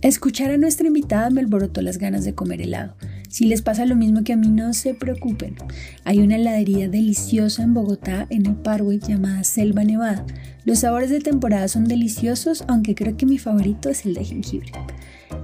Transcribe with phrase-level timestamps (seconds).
[0.00, 2.94] Escuchar a nuestra invitada me alborotó las ganas de comer helado.
[3.28, 5.56] Si les pasa lo mismo que a mí, no se preocupen.
[6.04, 10.24] Hay una heladería deliciosa en Bogotá, en el Parkway, llamada Selva Nevada.
[10.64, 14.70] Los sabores de temporada son deliciosos, aunque creo que mi favorito es el de jengibre.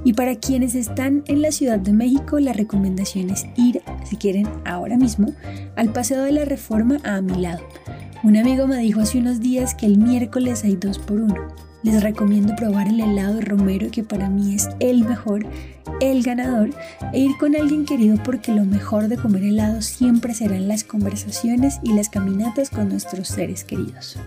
[0.05, 4.49] Y para quienes están en la Ciudad de México, la recomendación es ir, si quieren,
[4.65, 5.35] ahora mismo,
[5.75, 7.67] al Paseo de la Reforma a mi lado.
[8.23, 11.49] Un amigo me dijo hace unos días que el miércoles hay dos por uno.
[11.85, 15.47] Les recomiendo probar el helado romero que para mí es el mejor,
[16.01, 16.71] el ganador,
[17.13, 21.81] e ir con alguien querido porque lo mejor de comer helado siempre serán las conversaciones
[21.83, 24.19] y las caminatas con nuestros seres queridos.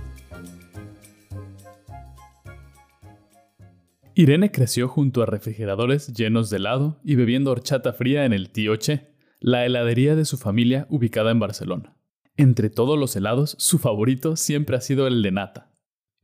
[4.14, 8.76] Irene creció junto a refrigeradores llenos de helado y bebiendo horchata fría en el Tío
[8.76, 9.08] Che,
[9.40, 11.96] la heladería de su familia ubicada en Barcelona.
[12.36, 15.72] Entre todos los helados, su favorito siempre ha sido el de nata,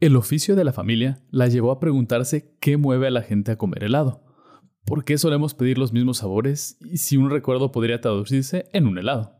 [0.06, 3.58] el oficio de la familia la llevó a preguntarse qué mueve a la gente a
[3.58, 4.22] comer helado.
[4.84, 8.98] ¿Por qué solemos pedir los mismos sabores y si un recuerdo podría traducirse en un
[8.98, 9.38] helado?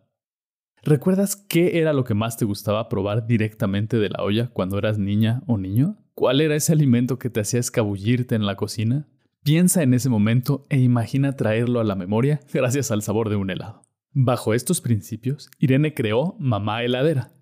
[0.82, 4.98] ¿Recuerdas qué era lo que más te gustaba probar directamente de la olla cuando eras
[4.98, 5.98] niña o niño?
[6.14, 9.10] ¿Cuál era ese alimento que te hacía escabullirte en la cocina?
[9.44, 13.50] Piensa en ese momento e imagina traerlo a la memoria gracias al sabor de un
[13.50, 13.82] helado.
[14.14, 17.34] Bajo estos principios, Irene creó Mamá Heladera,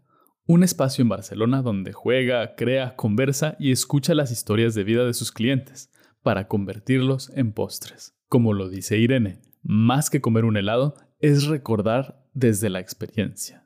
[0.52, 5.14] un espacio en Barcelona donde juega, crea, conversa y escucha las historias de vida de
[5.14, 5.90] sus clientes
[6.24, 8.18] para convertirlos en postres.
[8.28, 13.66] Como lo dice Irene, más que comer un helado es recordar desde la experiencia.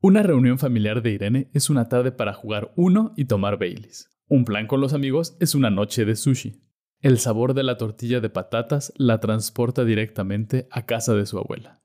[0.00, 4.08] Una reunión familiar de Irene es una tarde para jugar uno y tomar Baileys.
[4.28, 6.62] Un plan con los amigos es una noche de sushi.
[7.00, 11.81] El sabor de la tortilla de patatas la transporta directamente a casa de su abuela.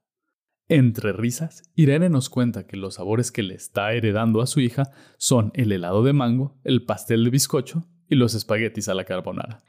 [0.69, 4.91] Entre risas, Irene nos cuenta que los sabores que le está heredando a su hija
[5.17, 9.63] son el helado de mango, el pastel de bizcocho y los espaguetis a la carbonara.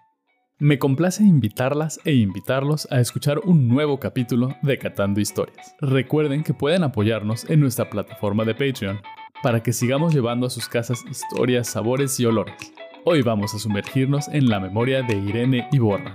[0.58, 5.76] Me complace invitarlas e invitarlos a escuchar un nuevo capítulo de Catando Historias.
[5.80, 9.00] Recuerden que pueden apoyarnos en nuestra plataforma de Patreon
[9.40, 12.72] para que sigamos llevando a sus casas historias, sabores y olores.
[13.04, 16.14] Hoy vamos a sumergirnos en la memoria de Irene Iborra,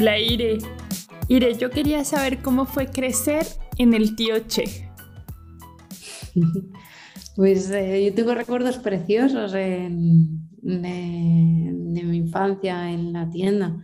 [0.00, 0.58] La Ire.
[1.28, 3.46] Ire, yo quería saber cómo fue crecer
[3.76, 4.88] en el tío Che.
[7.36, 9.88] Pues eh, yo tengo recuerdos preciosos de,
[10.62, 13.82] mi infancia en la tienda.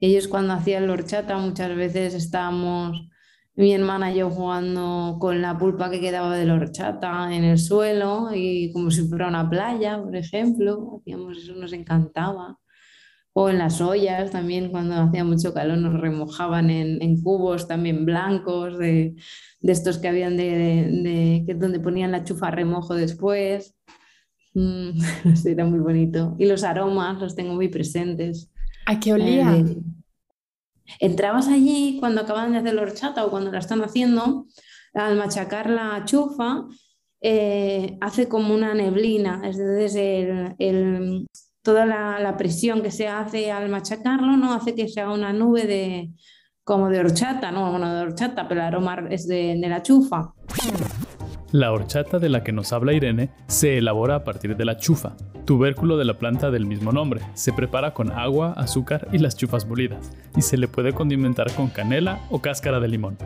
[0.00, 3.08] Ellos cuando hacían la horchata muchas veces estábamos
[3.56, 7.58] mi hermana y yo jugando con la pulpa que quedaba de la horchata en el
[7.58, 12.58] suelo y como si fuera una playa, por ejemplo, hacíamos eso, nos encantaba
[13.36, 18.78] o en las ollas también cuando hacía mucho calor nos remojaban en, cubos también blancos
[18.78, 19.16] de,
[19.60, 23.74] estos que habían de, donde ponían la chufa remojo después.
[24.54, 24.90] Mm,
[25.46, 26.36] era muy bonito.
[26.38, 28.52] Y los aromas los tengo muy presentes.
[28.86, 29.56] ¿A qué olía?
[29.56, 29.78] Eh,
[31.00, 34.46] entrabas allí cuando acaban de hacer la horchata o cuando la están haciendo,
[34.92, 36.68] al machacar la chufa,
[37.20, 41.26] eh, hace como una neblina, es decir, el,
[41.64, 44.52] toda la, presión que se hace al machacarlo, ¿no?
[44.52, 46.10] Hace que sea una nube de
[46.62, 50.32] como de horchata, no, bueno, de horchata, pero el aroma es de, de la chufa.
[51.52, 55.16] La horchata de la que nos habla Irene se elabora a partir de la chufa,
[55.44, 57.20] tubérculo de la planta del mismo nombre.
[57.34, 61.68] Se prepara con agua, azúcar y las chufas molidas, y se le puede condimentar con
[61.68, 63.16] canela o cáscara de limón.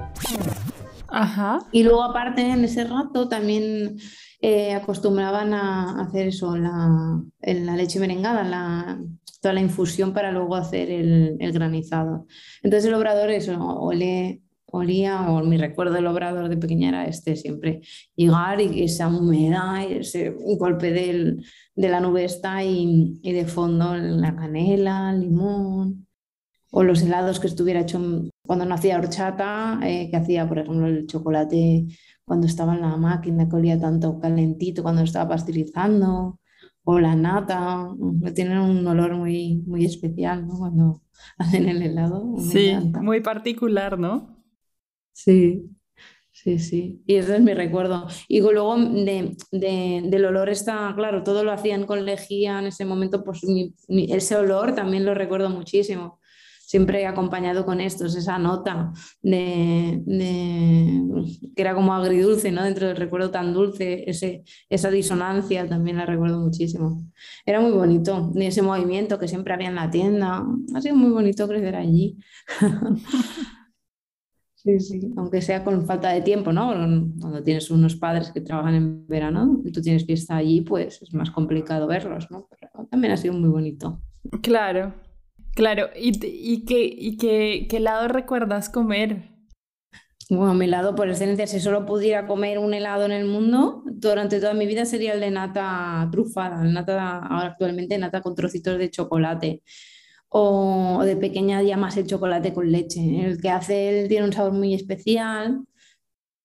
[1.08, 1.60] Ajá.
[1.72, 3.96] Y luego aparte en ese rato también
[4.40, 9.00] eh, acostumbraban a hacer eso, la, la leche merengada, la,
[9.40, 12.26] toda la infusión para luego hacer el, el granizado.
[12.62, 13.58] Entonces el obrador eso,
[14.70, 17.80] olía, o mi recuerdo del obrador de pequeña era este, siempre
[18.14, 21.44] llegar y esa humedad, ese golpe del,
[21.74, 26.06] de la nube está y, y de fondo la canela, limón
[26.70, 27.98] o los helados que estuviera hecho
[28.46, 31.86] cuando no hacía horchata, eh, que hacía, por ejemplo, el chocolate
[32.28, 36.38] cuando estaba en la máquina, que olía tanto calentito cuando estaba pasteurizando,
[36.84, 37.88] o la nata,
[38.22, 40.58] que tienen un olor muy, muy especial ¿no?
[40.58, 41.02] cuando
[41.38, 42.36] hacen el helado.
[42.38, 42.72] Sí,
[43.02, 44.42] muy particular, ¿no?
[45.12, 45.68] Sí,
[46.30, 47.02] sí, sí.
[47.06, 48.06] Y ese es mi recuerdo.
[48.28, 53.24] Y luego de, del olor está, claro, todo lo hacían con lejía en ese momento,
[53.24, 53.42] pues
[53.88, 56.17] ese olor también lo recuerdo muchísimo
[56.68, 58.92] siempre he acompañado con estos, esa nota
[59.22, 60.02] de,
[61.56, 62.62] que era como agridulce, ¿no?
[62.62, 67.06] Dentro del recuerdo tan dulce, ese, esa disonancia también la recuerdo muchísimo.
[67.46, 70.44] Era muy bonito, ese movimiento que siempre había en la tienda,
[70.74, 72.18] ha sido muy bonito crecer allí.
[74.60, 76.66] Sí, sí, aunque sea con falta de tiempo, ¿no?
[77.20, 81.14] Cuando tienes unos padres que trabajan en verano y tú tienes fiesta allí, pues es
[81.14, 82.48] más complicado verlos, ¿no?
[82.50, 84.02] Pero también ha sido muy bonito.
[84.42, 84.92] Claro,
[85.58, 85.90] claro.
[85.96, 89.30] ¿Y, qué, y helado recuerdas comer?
[90.30, 94.38] Bueno, mi helado por excelencia, si solo pudiera comer un helado en el mundo, durante
[94.38, 98.88] toda mi vida sería el de nata trufada, nata, ahora actualmente nata con trocitos de
[98.88, 99.62] chocolate
[100.28, 103.00] o de pequeña ya más el chocolate con leche.
[103.26, 105.64] El que hace él tiene un sabor muy especial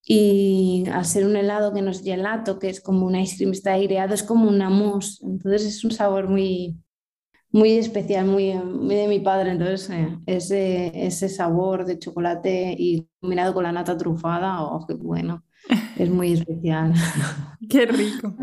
[0.06, 3.52] y al ser un helado que no es gelato, que es como un ice cream
[3.52, 5.20] está aireado, es como una mousse.
[5.24, 6.78] Entonces es un sabor muy,
[7.54, 9.52] muy especial, muy, muy de mi padre.
[9.52, 14.96] Entonces eh, ese, ese sabor de chocolate y combinado con la nata trufada, oh, qué
[14.96, 15.46] bueno.
[15.98, 16.94] Es muy especial.
[17.70, 18.36] Qué rico.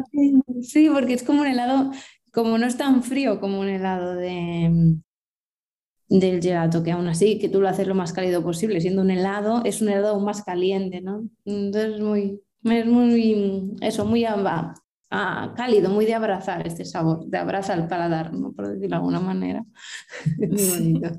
[0.63, 1.91] Sí, porque es como un helado,
[2.33, 4.97] como no es tan frío como un helado de,
[6.09, 9.11] del gelato, que aún así, que tú lo haces lo más cálido posible, siendo un
[9.11, 11.29] helado, es un helado más caliente, ¿no?
[11.45, 14.25] Entonces muy, es muy, eso, muy
[15.57, 18.53] cálido, muy de abrazar este sabor, de abrazar el paladar, ¿no?
[18.53, 19.65] Por decirlo de alguna manera.
[20.39, 21.11] muy bonito.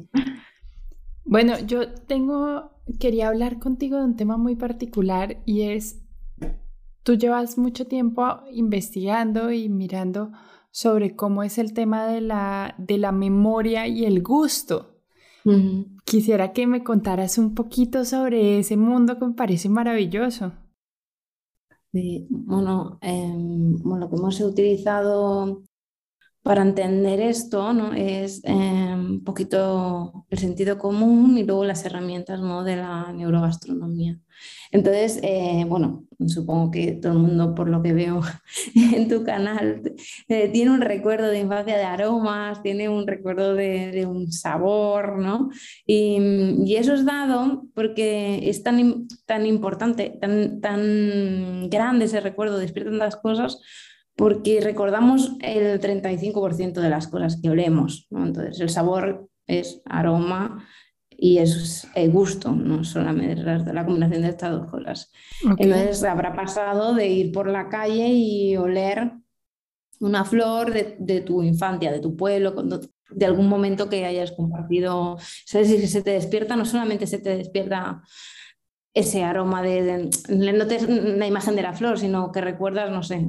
[1.26, 6.02] Bueno, yo tengo, quería hablar contigo de un tema muy particular y es,
[7.04, 10.32] tú llevas mucho tiempo investigando y mirando
[10.72, 14.88] sobre cómo es el tema de la, de la memoria y el gusto.
[16.06, 20.54] Quisiera que me contaras un poquito sobre ese mundo que me parece maravilloso.
[22.30, 25.64] Bueno, em, bueno, lo que hemos utilizado
[26.44, 27.94] para entender esto ¿no?
[27.94, 32.64] es em, un poquito el sentido común y luego las herramientas ¿no?
[32.64, 34.18] de la neurogastronomía.
[34.72, 38.22] Entonces, eh, bueno, supongo que todo el mundo, por lo que veo
[38.76, 39.82] en tu canal,
[40.30, 45.50] eh, tiene un recuerdo de infancia de aromas, tiene un recuerdo de, un sabor, ¿no?
[45.86, 52.98] Y, eso es dado porque es tan, tan importante, tan, tan grande ese recuerdo, despiertan
[52.98, 53.60] las cosas
[54.16, 58.08] porque recordamos el 35% de las cosas que olemos.
[58.12, 60.68] Entonces, el sabor es aroma
[61.10, 65.12] y es el gusto, no solamente la combinación de estas dos cosas.
[65.58, 69.12] Entonces, habrá pasado de ir por la calle y oler
[70.00, 72.56] una flor de, de tu infancia, de tu pueblo,
[73.12, 75.18] de algún momento que hayas compartido.
[75.46, 75.68] ¿Sabes?
[75.68, 78.02] Si se te despierta, no solamente se te despierta
[78.94, 83.26] ese aroma de, no te, la imagen de la flor, sino que recuerdas, no sé,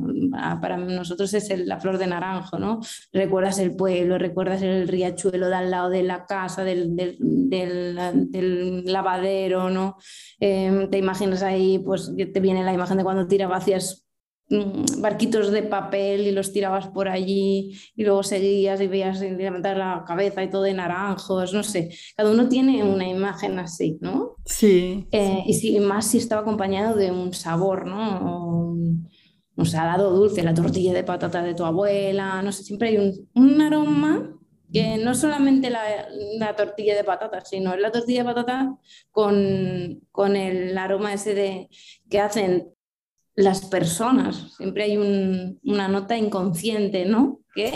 [0.60, 2.80] para nosotros es la flor de naranjo, ¿no?
[3.12, 9.70] Recuerdas el pueblo, recuerdas el riachuelo de al lado de la casa, del, del, lavadero,
[9.70, 9.96] ¿no?
[10.40, 14.04] Em, te imaginas ahí, pues te viene la imagen de cuando tirabas hacías
[14.98, 20.04] barquitos de papel y los tirabas por allí y luego seguías y veías levantar la
[20.06, 24.36] cabeza y todo de naranjos, no sé, cada uno tiene una imagen así, ¿no?
[24.44, 25.06] Sí.
[25.10, 28.72] Eh, y si, más si estaba acompañado de un sabor, ¿no?
[28.72, 29.10] Un,
[29.64, 33.60] salado dulce, la tortilla de patata de tu abuela, no sé, siempre hay un, un
[33.60, 34.36] aroma
[34.72, 38.76] que no solamente la, la, tortilla de patata, sino la tortilla de patata
[39.12, 41.68] con, con el aroma ese de
[42.10, 42.72] que hacen
[43.34, 44.54] las personas.
[44.56, 44.96] Siempre hay
[45.62, 47.40] una nota inconsciente, ¿no?
[47.54, 47.72] Que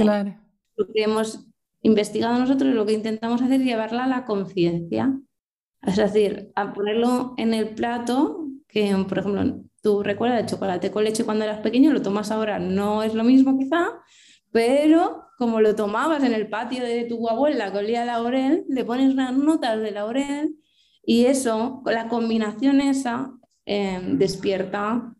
[0.76, 1.46] lo que hemos
[1.82, 5.18] investigado nosotros, lo que intentamos hacer es llevarla a la conciencia.
[5.82, 11.04] Es decir, a ponerlo en el plato, que por ejemplo, tú recuerdas el chocolate con
[11.04, 13.92] leche cuando eras pequeño, lo tomas ahora, no es lo mismo quizá,
[14.50, 19.12] pero como lo tomabas en el patio de tu abuela que olía laurel, le pones
[19.12, 20.56] unas notas de laurel
[21.04, 23.32] y eso, la combinación esa,
[23.64, 25.14] eh, despierta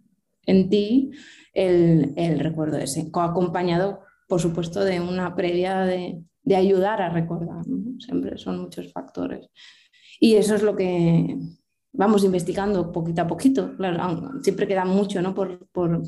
[0.47, 1.11] en ti
[1.53, 7.65] el, el recuerdo ese, acompañado, por supuesto, de una previa de, de ayudar a recordar.
[7.99, 9.50] Siempre son muchos factores.
[10.21, 11.37] Y eso es lo que
[11.93, 13.76] vamos investigando poquito a poquito.
[13.76, 15.35] Claro, siempre queda mucho ¿no?
[15.35, 16.03] por, por,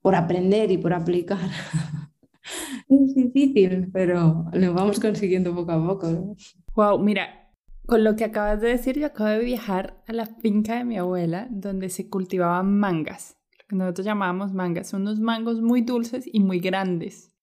[0.00, 1.38] por aprender y por aplicar.
[2.88, 6.36] es difícil, pero lo vamos consiguiendo poco a poco.
[6.74, 7.52] Wow, mira,
[7.86, 10.96] con lo que acabas de decir, yo acabo de viajar a la finca de mi
[10.96, 13.36] abuela, donde se cultivaban mangas
[13.68, 14.88] que nosotros llamábamos mangas.
[14.88, 17.34] Son unos mangos muy dulces y muy grandes.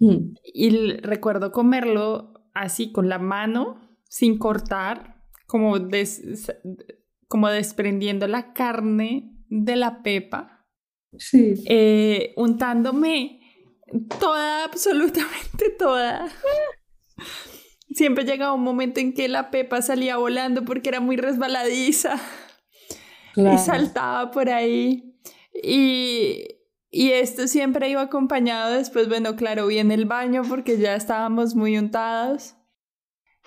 [0.00, 0.34] Mm.
[0.54, 5.74] Y recuerdo comerlo así con la mano, sin cortar, como,
[7.28, 10.66] como desprendiendo la carne de la pepa.
[11.18, 11.54] Sí.
[11.66, 13.40] Eh, untándome
[14.18, 16.28] toda, absolutamente toda.
[17.94, 22.18] Siempre llegaba un momento en que la pepa salía volando porque era muy resbaladiza
[23.36, 25.11] y saltaba por ahí.
[25.54, 26.46] Y,
[26.90, 31.54] y esto siempre iba acompañado después, bueno, claro, vi en el baño porque ya estábamos
[31.54, 32.54] muy untados.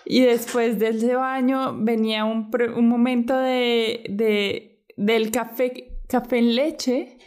[0.06, 6.56] Y después de ese baño venía un, un momento de, de, del café, café en
[6.56, 7.18] leche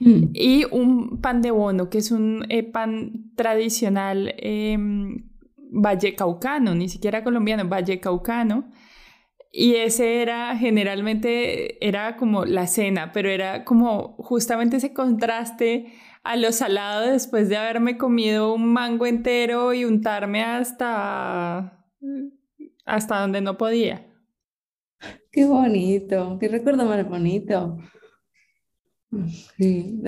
[0.00, 0.22] mm.
[0.34, 4.76] y un pan de bono, que es un eh, pan tradicional eh,
[5.70, 8.70] vallecaucano, ni siquiera colombiano, vallecaucano.
[9.50, 16.36] Y ese era generalmente, era como la cena, pero era como justamente ese contraste a
[16.36, 21.86] lo salado después de haberme comido un mango entero y untarme hasta,
[22.84, 24.06] hasta donde no podía.
[25.32, 27.78] Qué bonito, qué recuerdo más bonito.
[29.56, 30.02] Sí,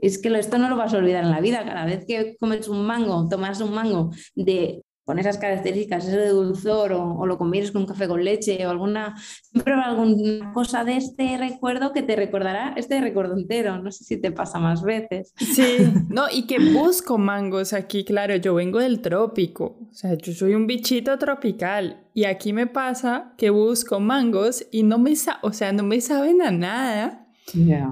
[0.00, 1.64] es que esto no lo vas a olvidar en la vida.
[1.64, 6.92] Cada vez que comes un mango, tomas un mango de con esas características, ese dulzor
[6.92, 11.36] o, lo comieres con un café con leche o alguna, siempre alguna cosa de este
[11.38, 13.78] recuerdo que te recordará este recuerdo entero.
[13.82, 15.32] No sé si te pasa más veces.
[15.36, 15.78] Sí,
[16.08, 20.54] no, y que busco mangos aquí, claro, yo vengo del trópico, o sea, yo soy
[20.54, 25.72] un bichito tropical y aquí me pasa que busco mangos y no me, o sea,
[25.72, 27.21] no me saben a nada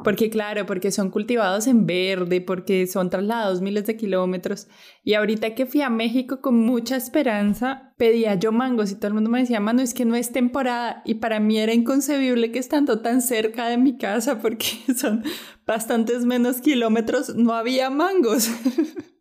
[0.04, 4.68] porque claro, porque son cultivados en verde, porque son trasladados miles de kilómetros.
[5.04, 9.14] Y ahorita que fui a México con mucha esperanza, pedía yo mangos y todo el
[9.14, 11.02] mundo me decía, mano, es que no es temporada.
[11.04, 14.66] Y para mí era inconcebible que estando tan cerca de mi casa, porque
[14.96, 15.24] son
[15.66, 18.50] bastantes menos kilómetros, no había mangos.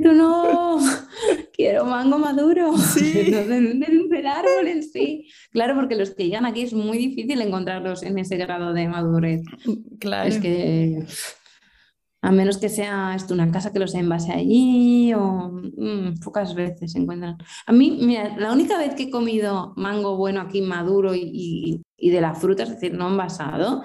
[0.00, 0.78] No,
[1.52, 2.76] quiero mango maduro.
[2.76, 3.12] Sí.
[3.30, 5.28] Del, árbol en sí.
[5.52, 9.42] Claro, porque los que llegan aquí es muy difícil encontrarlos en ese grado de madurez.
[9.98, 10.28] Claro.
[10.28, 11.04] Es que
[12.22, 16.92] a menos que sea esto una casa que los envase allí o mm, pocas veces
[16.92, 17.38] se encuentran.
[17.66, 22.10] A mí, mira, la única vez que he comido mango bueno aquí maduro y, y
[22.10, 23.84] de la fruta, es decir, no envasado,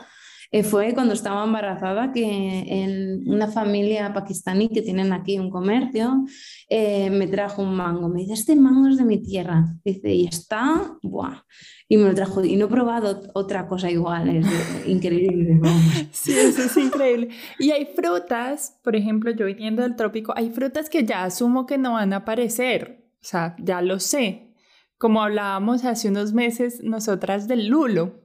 [0.55, 6.23] eh, fue cuando estaba embarazada que en una familia pakistaní que tienen aquí un comercio
[6.69, 8.07] eh, me trajo un mango.
[8.07, 9.65] Me dice, este mango es de mi tierra.
[9.83, 11.41] Dice, y está, ¡buah!
[11.89, 12.41] Y me lo trajo.
[12.45, 14.29] Y no he probado otra cosa igual.
[14.29, 15.59] Es increíble.
[16.13, 17.31] Sí, eso es increíble.
[17.59, 21.77] Y hay frutas, por ejemplo, yo viniendo del trópico, hay frutas que ya asumo que
[21.77, 23.05] no van a aparecer.
[23.21, 24.55] O sea, ya lo sé.
[24.97, 28.24] Como hablábamos hace unos meses nosotras del lulo.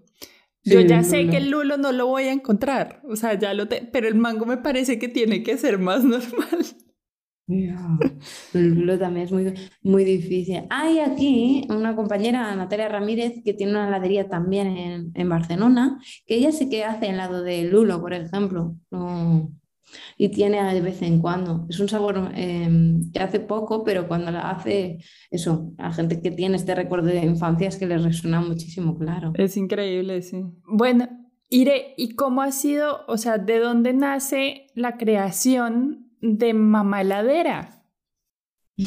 [0.64, 3.66] Yo ya sé que el lulo no lo voy a encontrar, o sea, ya lo
[3.68, 3.88] te...
[3.92, 6.66] pero el mango me parece que tiene que ser más normal.
[7.48, 10.62] El lulo también es muy, muy difícil.
[10.70, 16.36] Hay aquí una compañera, Natalia Ramírez, que tiene una heladería también en, en Barcelona, que
[16.36, 18.76] ella sí que hace helado de lulo, por ejemplo.
[18.90, 19.52] No,
[20.16, 21.66] y tiene de vez en cuando.
[21.68, 24.98] Es un sabor em, que hace poco, pero cuando la hace,
[25.30, 29.32] eso, a gente que tiene este recuerdo de infancia es que le resuena muchísimo, claro.
[29.34, 30.44] Es increíble, sí.
[30.66, 31.08] Bueno,
[31.48, 37.84] Ire, ¿y cómo ha sido, o sea, de dónde nace la creación de Mamá Heladera?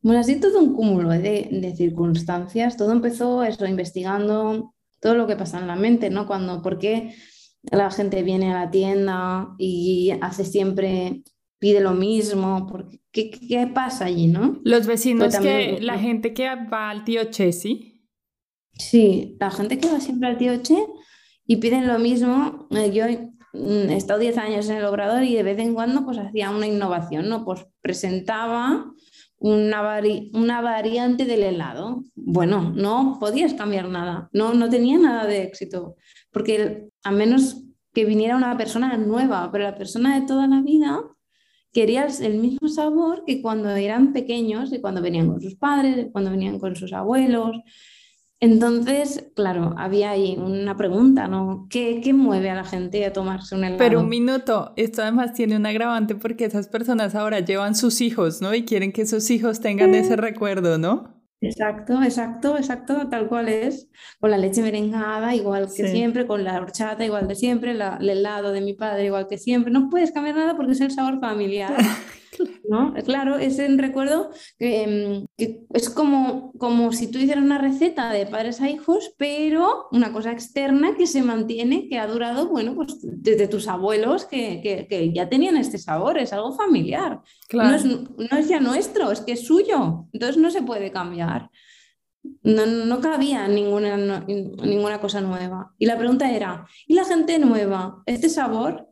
[0.00, 2.76] Bueno, así todo un cúmulo de, de circunstancias.
[2.76, 6.26] Todo empezó eso, investigando todo lo que pasa en la mente, ¿no?
[6.26, 7.14] Cuando, ¿por qué?
[7.62, 11.22] La gente viene a la tienda y hace siempre,
[11.58, 14.60] pide lo mismo, porque, ¿qué, qué pasa allí, no?
[14.64, 18.06] Los vecinos, que, la gente que va al tío Che, ¿sí?
[18.72, 20.76] Sí, la gente que va siempre al tío Che
[21.46, 22.68] y piden lo mismo.
[22.70, 26.04] Eh, yo mm, he estado 10 años en el obrador y de vez en cuando
[26.04, 27.44] pues hacía una innovación, ¿no?
[27.44, 28.92] Pues presentaba
[29.38, 30.00] una,
[30.32, 32.04] una variante del helado.
[32.14, 35.96] Bueno, no podías cambiar nada, no, no tenía nada de éxito,
[36.38, 41.02] porque a menos que viniera una persona nueva, pero la persona de toda la vida
[41.72, 46.30] quería el mismo sabor que cuando eran pequeños, y cuando venían con sus padres, cuando
[46.30, 47.56] venían con sus abuelos.
[48.38, 51.66] Entonces, claro, había ahí una pregunta, ¿no?
[51.68, 53.78] ¿Qué, ¿Qué, mueve a la gente a tomarse un helado?
[53.78, 58.40] Pero un minuto, esto además tiene un agravante porque esas personas ahora llevan sus hijos,
[58.40, 58.54] ¿no?
[58.54, 61.17] Y quieren que esos hijos tengan ese recuerdo, ¿no?
[61.40, 63.88] Exacto, exacto, exacto, tal cual es.
[64.18, 68.10] Con la leche merengada, igual que siempre, con la horchata, igual de siempre, la, el
[68.10, 69.72] helado de mi padre, igual que siempre.
[69.72, 71.76] No puedes cambiar nada porque es el sabor familiar.
[72.68, 72.94] ¿no?
[73.04, 78.26] Claro, es un recuerdo em, que, es como, como si tú hicieras una receta de
[78.26, 82.98] padres a hijos, pero una cosa externa que se mantiene, que ha durado, bueno, pues
[83.02, 87.20] desde tus abuelos que, que, ya tenían este sabor, es algo familiar.
[87.52, 91.50] No, es, no, es, ya nuestro, es que es suyo, entonces no se puede cambiar.
[92.42, 95.72] No, no cabía ninguna, ninguna cosa nueva.
[95.78, 98.02] Y la pregunta era, ¿y la gente nueva?
[98.06, 98.87] ¿Este sabor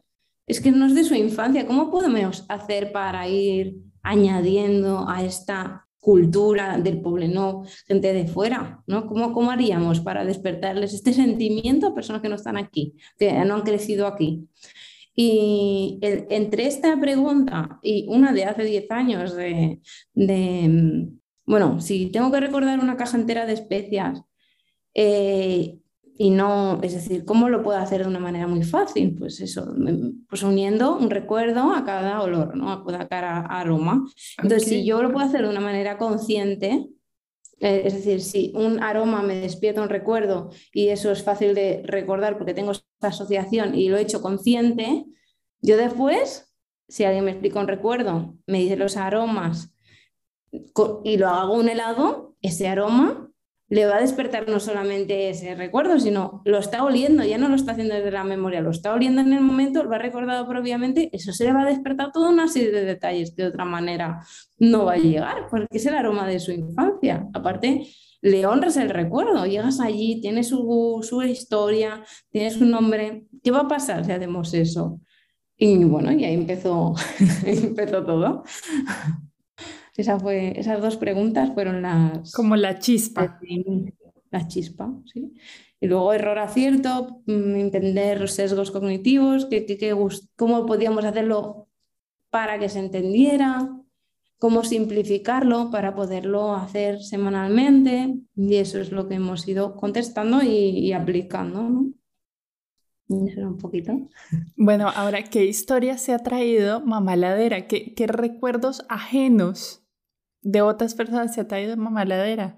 [0.47, 1.67] es que no es de su infancia.
[1.67, 8.83] ¿Cómo podemos hacer para ir añadiendo a esta cultura del pueblo, gente de fuera?
[8.87, 9.07] ¿no?
[9.07, 13.55] ¿Cómo, ¿Cómo haríamos para despertarles este sentimiento a personas que no están aquí, que no
[13.55, 14.49] han crecido aquí?
[15.19, 19.81] Y entre esta pregunta y una de hace 10 años de,
[21.47, 24.21] bueno, si tengo que recordar una caja entera de especias
[24.93, 25.79] eh,
[26.19, 29.15] y no, es decir, ¿cómo lo puedo hacer de una manera muy fácil?
[29.19, 29.75] Pues eso,
[30.29, 32.71] pues uniendo un recuerdo a cada olor, ¿no?
[32.73, 34.07] A cada aroma.
[34.43, 36.89] Entonces, si yo lo puedo hacer de una manera consciente,
[37.61, 41.83] eh, es decir, si un aroma me despierta un recuerdo y eso es fácil de
[41.85, 45.05] recordar porque tengo esta asociación y lo he hecho consciente,
[45.61, 46.51] yo después,
[46.89, 49.75] si alguien me explica un recuerdo, me dice los aromas
[51.05, 53.31] y lo hago un helado, ese aroma
[53.69, 57.57] le va a despertar no solamente ese recuerdo, sino lo está oliendo, ya no lo
[57.57, 61.11] está haciendo desde la memoria, lo está oliendo en el momento, lo ha recordado previamente,
[61.13, 64.21] eso se le va a despertar toda una serie de detalles que de otra manera
[64.59, 67.27] no va a llegar, porque es el aroma de su infancia.
[67.35, 67.87] Aparte,
[68.23, 73.61] le honras el recuerdo, llegas allí, tienes su, su historia, tienes su nombre, ¿qué va
[73.61, 75.01] a pasar si hacemos eso?
[75.57, 76.95] Y bueno, y ahí empezó,
[77.45, 78.45] empezó todo
[80.21, 82.33] fue, esas dos preguntas fueron las...
[82.33, 83.39] Como la chispa.
[84.31, 85.33] La chispa, sí.
[85.81, 89.95] Y luego error acierto, mm, entender los sesgos cognitivos, que,
[90.37, 91.69] cómo podíamos hacerlo
[92.31, 93.71] para que se entendiera,
[94.39, 98.17] cómo simplificarlo para poderlo hacer semanalmente.
[98.35, 101.63] Y eso es lo que hemos ido contestando y, aplicando.
[101.63, 101.93] ¿no?
[103.09, 103.93] un poquito.
[104.57, 107.69] Bueno, ahora, ¿qué historia se ha traído Mamá Ladera?
[107.69, 109.86] ¿Qué, qué recuerdos ajenos
[110.47, 112.57] de otras personas se ha traído mamaladera?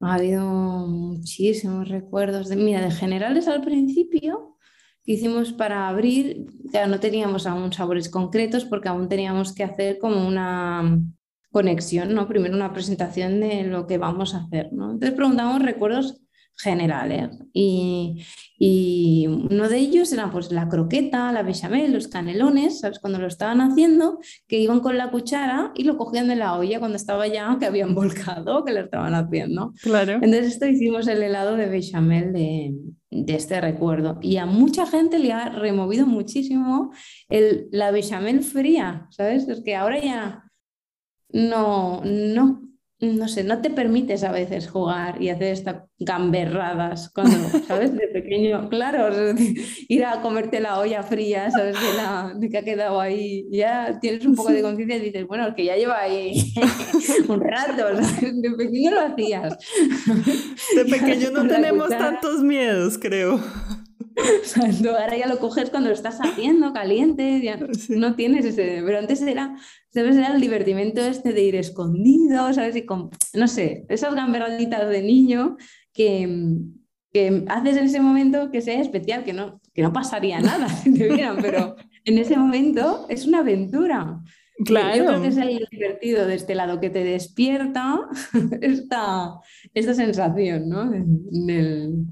[0.00, 2.48] Ha habido muchísimos recuerdos.
[2.48, 4.56] De, mira, de generales al principio
[5.04, 10.26] hicimos para abrir, ya no teníamos aún sabores concretos porque aún teníamos que hacer como
[10.26, 10.98] una
[11.52, 12.26] conexión, ¿no?
[12.26, 14.92] Primero una presentación de lo que vamos a hacer, ¿no?
[14.92, 16.22] Entonces preguntamos recuerdos
[16.56, 17.30] generales.
[17.52, 18.24] Y,
[18.58, 22.98] y, uno de ellos era pues la croqueta, la bechamel, los canelones, ¿sabes?
[22.98, 26.78] Cuando lo estaban haciendo, que iban con la cuchara y lo cogían de la olla
[26.78, 29.72] cuando estaba ya que habían volcado, que lo estaban haciendo.
[29.82, 30.14] Claro.
[30.14, 32.74] Entonces esto hicimos el helado de bechamel de,
[33.10, 34.18] de este recuerdo.
[34.20, 36.92] Y a mucha gente le ha removido muchísimo
[37.28, 39.48] el, la bechamel fría, ¿sabes?
[39.48, 40.44] Es que ahora ya
[41.30, 42.73] no, no
[43.04, 47.36] no sé, no te permites a veces jugar y hacer estas gamberradas cuando,
[47.66, 47.94] ¿sabes?
[47.94, 49.08] De pequeño, claro,
[49.88, 51.74] ir a comerte la olla fría, ¿sabes?
[51.74, 55.26] De, la, de que ha quedado ahí, ya tienes un poco de conciencia y dices,
[55.26, 56.52] bueno, es que ya lleva ahí
[57.28, 57.86] un rato,
[58.20, 59.58] De pequeño lo hacías.
[60.76, 63.40] De pequeño no tenemos tantos miedos, creo.
[64.88, 69.22] ahora ya lo coges cuando lo estás haciendo caliente, ya no tienes ese, pero antes
[69.22, 69.56] era,
[69.90, 70.16] ¿sabes?
[70.16, 72.76] Era el divertimento este de ir escondido, ¿sabes?
[72.76, 75.56] Y con, no sé, esas gamberraditas de niño
[75.92, 76.28] que,
[77.12, 80.92] que haces en ese momento que sea especial, que no, que no pasaría nada si
[80.94, 84.20] te vieran, pero en ese momento es una aventura.
[84.64, 84.96] Claro.
[84.96, 88.00] Yo creo que es el divertido de este lado que te despierta
[88.60, 89.40] esta,
[89.72, 90.90] esta sensación, ¿no?
[90.90, 92.04] Del,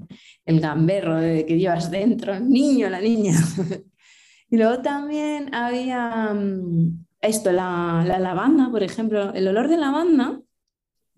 [0.45, 3.33] el gamberro de que llevas dentro, el niño, la niña.
[4.49, 9.33] y luego también había mm, esto, la, lavanda, por ejemplo.
[9.33, 10.41] El olor de lavanda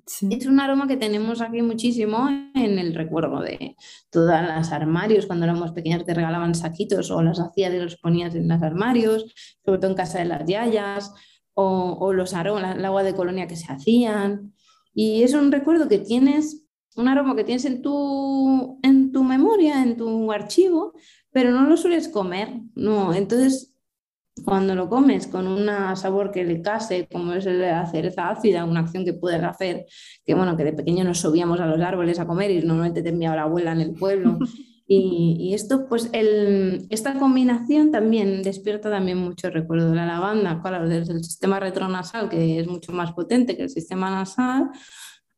[0.06, 3.76] es un aroma que tenemos aquí muchísimo en el recuerdo de
[4.10, 5.26] todas las armarios.
[5.26, 9.34] Cuando éramos pequeñas te regalaban saquitos o las hacías y los ponías en los armarios,
[9.64, 11.12] sobre todo en casa de las yayas,
[11.54, 14.54] o, o los aromas, el agua de colonia que se hacían.
[14.94, 16.66] Y es un recuerdo que tienes
[16.96, 20.94] un aroma que tienes en tu, en tu memoria, en tu archivo,
[21.32, 23.14] pero no lo sueles comer, no.
[23.14, 23.75] Entonces,
[24.44, 28.30] cuando lo comes con un sabor que le case, como es el de la cereza
[28.30, 29.86] ácida, una acción que puedes hacer,
[30.26, 33.10] que bueno, que de pequeño nos subíamos a los árboles a comer y normalmente te
[33.10, 34.38] enviaba la abuela en el pueblo.
[34.88, 40.88] Y, esto, pues, el, esta combinación también despierta también mucho recuerdo de la lavanda, claro,
[40.88, 44.70] desde el sistema retronasal, que es mucho más potente que el sistema nasal,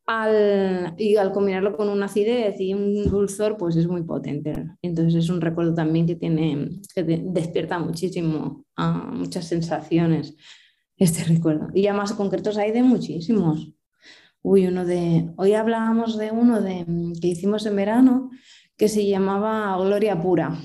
[0.08, 4.54] al, y al combinarlo con una acidez y un dulzor, pues es muy potente.
[4.80, 10.34] Entonces es un recuerdo también que tiene, que despierta muchísimo, a muchas sensaciones
[10.96, 11.68] este recuerdo.
[11.74, 13.74] Y ya más concretos hay de muchísimos.
[14.40, 16.86] Uy, uno de, hoy hablábamos de uno de,
[17.20, 18.30] que hicimos en verano
[18.78, 20.58] que se llamaba Gloria Pura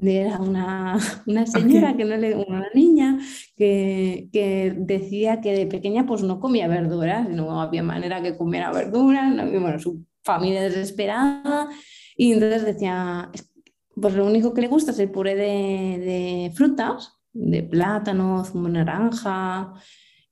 [0.00, 3.07] era una, una señora, que no le, una niña,
[3.58, 8.72] que, que, decía que de pequeña pues no comía verduras, no había manera que comiera
[8.72, 11.68] verduras, no, bueno, su familia desesperada,
[12.16, 13.30] y entonces decía,
[14.00, 18.68] pues lo único que le gusta es el puré de, de frutas, de plátano, zumo
[18.68, 19.74] naranja,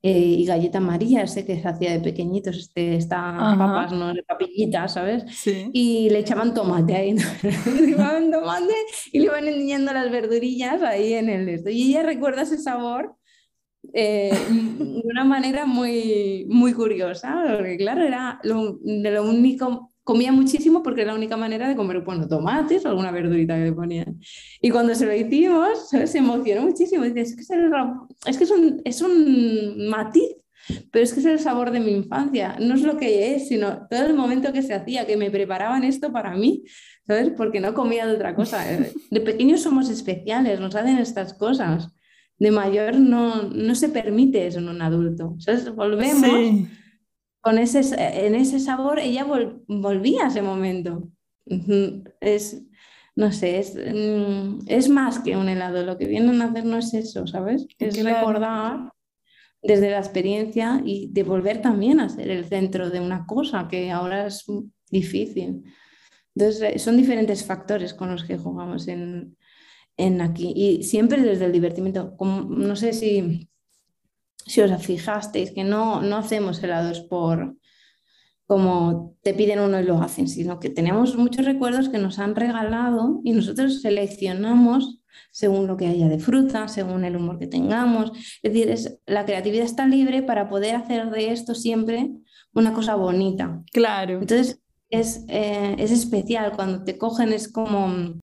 [0.08, 4.14] eh, y galleta María, ese que se hacía de pequeñitos, este, estas papas, ¿no?
[4.14, 5.24] De papillitas, ¿sabes?
[5.72, 7.12] Y le echaban tomate ahí,
[7.42, 8.74] le echaban tomate
[9.10, 11.70] y le iban enseñando las verdurillas ahí en el esto.
[11.70, 13.15] Y ella recuerda ese sabor
[13.92, 20.32] eh, de una manera muy, muy curiosa, porque claro, era lo, de lo único, comía
[20.32, 23.72] muchísimo porque era la única manera de comer, bueno, tomates o alguna verdurita que le
[23.72, 24.20] ponían.
[24.60, 27.04] Y cuando se lo hicimos, se emocionó muchísimo.
[27.04, 27.50] Dice, es que, es,
[28.26, 30.36] es, que es, un, es un matiz
[30.90, 33.86] pero es que es el sabor de mi infancia, no es lo que es, sino
[33.88, 36.64] todo el momento que se hacía, que me preparaban esto para mí,
[37.06, 37.30] ¿sabes?
[37.36, 38.64] Porque no comía de otra cosa.
[39.10, 41.88] De pequeños somos especiales, nos hacen estas cosas
[42.38, 45.36] de mayor no, no se permite eso en un adulto.
[45.38, 46.68] Entonces volvemos
[47.40, 47.80] con ese,
[48.26, 49.24] en ese sabor, ella
[49.68, 51.08] volvía a ese momento.
[52.20, 52.62] Es,
[53.14, 56.78] no sé, es, mm, es, más que un helado, lo que vienen a hacer no
[56.78, 57.66] es eso, ¿sabes?
[57.78, 58.92] Es recordar
[59.62, 63.90] desde la experiencia y de volver también a ser el centro de una cosa que
[63.90, 64.44] ahora es
[64.90, 65.62] difícil.
[66.34, 69.36] Entonces, son diferentes factores con los que jugamos en,
[69.96, 70.52] en aquí.
[70.54, 72.16] Y siempre desde el divertimiento.
[72.16, 73.48] Como, no sé si,
[74.44, 77.56] si os fijasteis que no, no hacemos helados por
[78.46, 82.36] como te piden uno y lo hacen, sino que tenemos muchos recuerdos que nos han
[82.36, 85.00] regalado y nosotros seleccionamos
[85.32, 88.12] según lo que haya de fruta, según el humor que tengamos.
[88.42, 92.10] Es decir, es, la creatividad está libre para poder hacer de esto siempre
[92.54, 93.62] una cosa bonita.
[93.72, 94.20] Claro.
[94.20, 98.20] Entonces, es, eh, es especial cuando te cogen, es como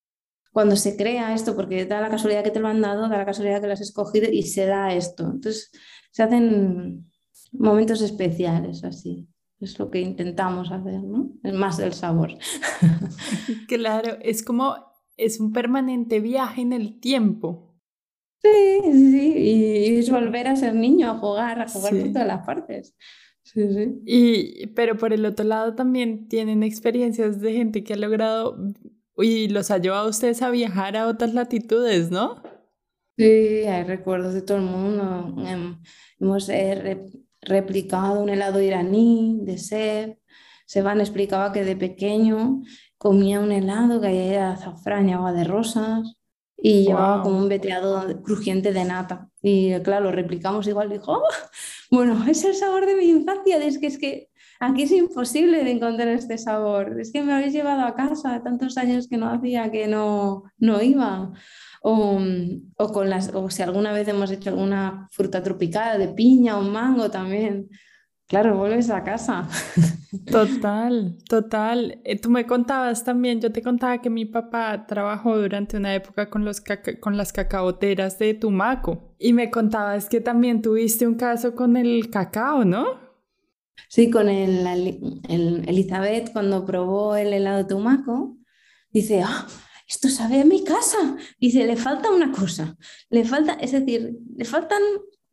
[0.54, 3.26] cuando se crea esto, porque da la casualidad que te lo han dado, da la
[3.26, 5.24] casualidad que lo has escogido y se da esto.
[5.24, 5.72] Entonces
[6.12, 7.10] se hacen
[7.52, 9.28] momentos especiales así.
[9.60, 11.32] Es lo que intentamos hacer, ¿no?
[11.44, 12.38] Es más del sabor.
[13.68, 14.76] Claro, es como,
[15.18, 17.76] es un permanente viaje en el tiempo.
[18.42, 22.46] Sí, sí, y es volver a ser niño, a jugar, a jugar por todas las
[22.46, 22.96] partes.
[23.42, 24.02] Sí, sí.
[24.06, 28.58] Y, pero por el otro lado también tienen experiencias de gente que ha logrado
[29.18, 32.42] y los ha llevado a ustedes a viajar a otras latitudes, ¿no?
[33.18, 35.36] Sí, hay recuerdos de todo el mundo.
[35.48, 35.80] Em,
[36.20, 37.06] hemos eh,
[37.42, 40.18] replicado un helado iraní de sed.
[40.66, 42.64] Seban explicaba que de pequeño
[42.98, 46.16] comía un helado que era azafrán y agua de rosas
[46.58, 49.30] y llevaba como un veteado crujiente de nata.
[49.42, 50.90] Y claro, lo replicamos igual.
[50.90, 51.24] Dijo, oh,
[51.92, 53.58] bueno, es el sabor de mi infancia.
[53.58, 54.30] Es que es que
[54.66, 57.00] aquí es imposible de encontrar este sabor.
[57.00, 60.82] Es que me habéis llevado a casa tantos años que no hacía, que no, no
[60.82, 61.32] iba.
[61.82, 62.20] O,
[62.78, 66.62] o, con las, o si alguna vez hemos hecho alguna fruta tropical de piña o
[66.62, 67.70] mango también.
[68.28, 69.48] Claro, vuelves a casa.
[70.26, 72.00] Total, total.
[72.04, 76.30] Eh, tú me contabas también, yo te contaba que mi papá trabajó durante una época
[76.30, 76.62] con, los
[77.00, 82.12] con las cacaoteras de Tumaco y me contabas que también tuviste un caso con el
[82.12, 83.03] cacao, ¿no?
[83.90, 84.66] Sí, con el,
[85.68, 88.38] Elizabeth cuando probó el helado de Tumaco,
[88.92, 89.48] dice, ah,
[89.88, 91.16] esto sabe a mi casa.
[91.40, 92.76] Dice, le falta una cosa,
[93.10, 94.82] le falta, es decir, le faltan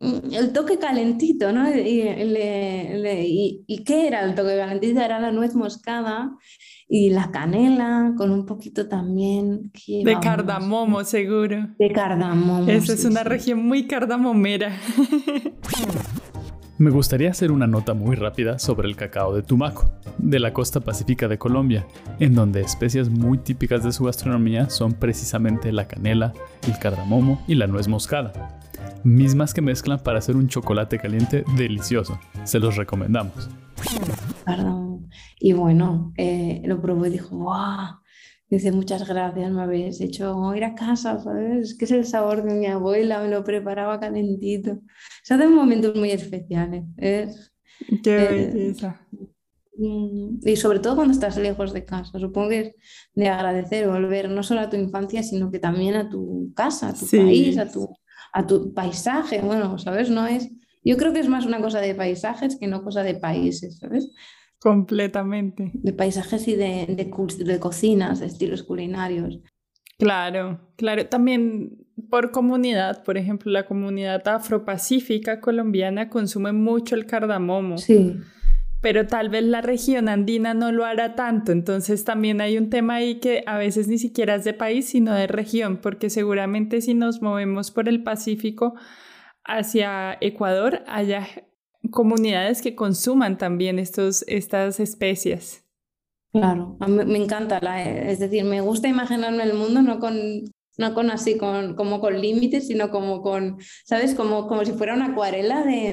[0.00, 1.74] mm, el toque calentito, ¿no?
[1.74, 5.00] Y, y, qué era el toque calentito?
[5.00, 6.37] Era la nuez moscada
[6.87, 9.70] y la canela, con un poquito también...
[9.87, 11.68] De cardamomo, seguro.
[11.79, 12.70] De cardamomo.
[12.70, 14.76] Esa es una región muy cardamomera.
[16.81, 20.81] Me gustaría hacer una nota muy rápida sobre el cacao de Tumaco, de la costa
[20.81, 21.87] pacífica de Colombia,
[22.19, 26.33] en donde especias muy típicas de su gastronomía son precisamente la canela,
[26.66, 28.59] el cardamomo y la nuez moscada,
[29.05, 32.19] mismas que mezclan para hacer un chocolate caliente delicioso.
[32.45, 33.51] Se los recomendamos.
[35.38, 38.00] Y bueno, eh, lo probé y dijo, ¡wow!
[38.51, 41.71] Dice, muchas gracias, me habéis hecho ir a casa, ¿sabes?
[41.71, 44.81] Es que es el sabor de mi abuela, me lo preparaba calentito.
[45.23, 46.83] Se hacen momentos muy especiales.
[46.97, 47.53] Es,
[48.03, 49.07] Qué belleza.
[49.77, 52.19] Mm, y sobre todo cuando estás lejos de casa.
[52.19, 52.75] Supongo que es
[53.15, 56.95] de agradecer volver no solo a tu infancia, sino que también a tu casa, a
[56.95, 57.89] tu país, a tu,
[58.33, 59.41] a tu paisaje.
[59.43, 60.11] Bueno, ¿sabes?
[60.11, 60.51] No es...
[60.83, 64.11] Yo creo que es más una cosa de paisajes que no cosa de países, ¿sabes?
[64.61, 65.70] Completamente.
[65.73, 69.40] De paisajes y de, de, cocinas, de estilos culinarios.
[69.99, 71.07] Claro, claro.
[71.07, 77.79] También por comunidad, por ejemplo, la comunidad afropacífica colombiana consume mucho el cardamomo.
[77.79, 78.16] Sí.
[78.83, 81.53] Pero tal vez la región andina no lo hará tanto.
[81.53, 85.14] Entonces también hay un tema ahí que a veces ni siquiera es de país, sino
[85.14, 88.75] de región, porque seguramente si nos movemos por el Pacífico
[89.44, 91.27] hacia Ecuador, haya
[91.90, 95.64] comunidades que consuman también estos, estas especies.
[96.33, 100.14] Claro, me encanta, la, es decir, me gusta imaginarme el mundo no con,
[100.79, 104.14] no con así, con, como con límites, sino como con, ¿sabes?
[104.14, 105.93] Como, como si fuera una acuarela de,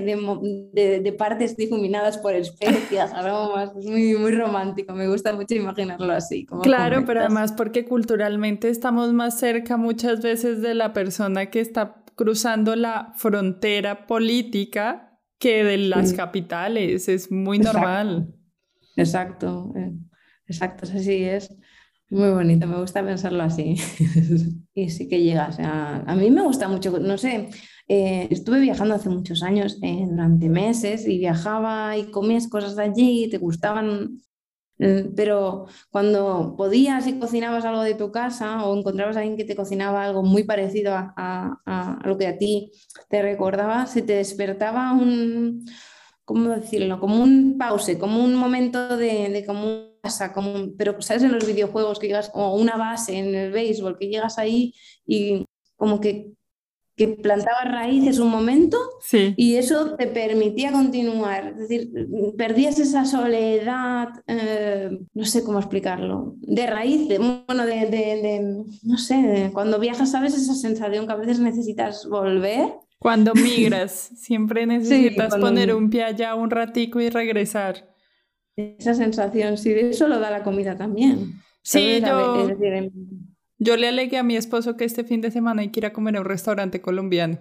[0.74, 6.14] de, de, partes difuminadas por especias, aromas, es muy, muy romántico, me gusta mucho imaginarlo
[6.14, 6.46] así.
[6.46, 11.62] Como claro, pero además porque culturalmente estamos más cerca muchas veces de la persona que
[11.62, 15.07] está cruzando la frontera política
[15.40, 17.08] que de las capitales.
[17.08, 18.34] Es muy normal.
[18.96, 19.94] Exacto, eh,
[20.48, 21.56] exacto, así es.
[22.10, 23.76] Muy bonito, me gusta pensarlo así.
[24.74, 25.60] y sí que llegas.
[25.60, 27.50] A, a mí me gusta mucho, no sé,
[27.90, 32.84] eh, estuve viajando hace muchos años, eh, durante meses, y viajaba y comías cosas de
[32.84, 34.22] allí, y te gustaban,
[34.78, 39.56] pero cuando podías y cocinabas algo de tu casa o encontrabas a alguien que te
[39.56, 41.14] cocinaba algo muy parecido a,
[41.66, 42.72] a, lo que a ti
[43.10, 45.66] te recordaba, se te despertaba un,
[46.26, 47.00] ¿cómo decirlo?
[47.00, 51.46] Como un pause, como un momento de, de como casa, como pero sabes en los
[51.46, 54.74] videojuegos que llegas, o una base en el béisbol, que llegas ahí
[55.06, 56.37] y como que
[56.98, 58.78] que plantaba raíces un momento
[59.12, 61.50] y eso te permitía continuar.
[61.50, 61.92] Es decir,
[62.36, 69.52] perdías esa soledad, eh, no sé cómo explicarlo, de raíz, de, bueno, de, no sé,
[69.54, 72.74] cuando viajas sabes esa sensación que a veces necesitas volver.
[72.98, 77.94] Cuando migras, siempre necesitas poner un pie allá un ratico y regresar.
[78.56, 81.34] Esa sensación, sí, eso lo da la comida también.
[81.62, 82.50] Sí, yo...
[83.60, 85.94] Yo le alegué a mi esposo que este fin de semana hay que ir a
[85.94, 87.40] comer a un restaurante colombiano,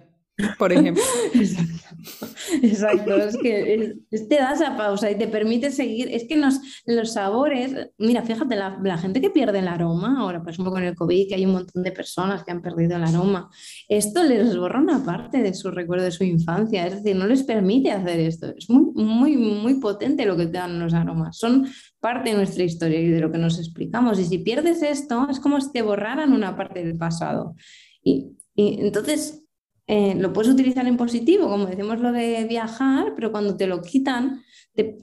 [0.57, 1.03] por ejemplo.
[2.61, 6.09] Exacto, es que te da esa pausa y te permite seguir.
[6.11, 10.71] Es que los sabores, mira, fíjate, la, gente que pierde el aroma, ahora por ejemplo
[10.71, 13.49] con el COVID, que hay un montón de personas que han perdido el aroma,
[13.89, 17.43] esto les borra una parte de su recuerdo de su infancia, es decir, no les
[17.43, 18.53] permite hacer esto.
[18.55, 21.37] Es muy, muy, muy potente lo que te dan los aromas.
[21.37, 21.67] Son
[21.99, 24.19] parte de nuestra historia y de lo que nos explicamos.
[24.19, 27.55] Y si pierdes esto, es como si te borraran una parte del pasado.
[28.03, 29.43] Y, entonces
[29.87, 33.81] eh, lo puedes utilizar en positivo, como decimos lo de viajar, pero cuando te lo
[33.81, 34.43] quitan,